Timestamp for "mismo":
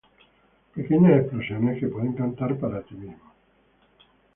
2.95-3.29